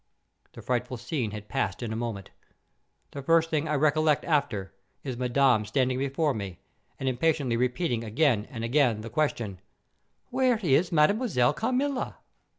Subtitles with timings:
[0.53, 2.31] The frightful scene had passed in a moment.
[3.11, 6.57] The first thing I recollect after, is Madame standing before me,
[6.99, 9.61] and impatiently repeating again and again, the question,
[10.31, 12.17] "Where is Mademoiselle Carmilla?"